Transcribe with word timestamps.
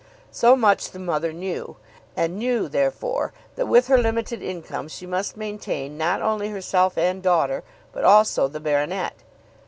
So 0.31 0.55
much 0.55 0.89
the 0.89 0.97
mother 0.97 1.31
knew, 1.31 1.77
and 2.17 2.35
knew, 2.39 2.67
therefore, 2.67 3.33
that 3.55 3.67
with 3.67 3.85
her 3.85 3.99
limited 3.99 4.41
income 4.41 4.87
she 4.87 5.05
must 5.05 5.37
maintain 5.37 5.95
not 5.95 6.23
only 6.23 6.49
herself 6.49 6.97
and 6.97 7.21
daughter, 7.21 7.63
but 7.93 8.03
also 8.03 8.47
the 8.47 8.59
baronet. 8.59 9.13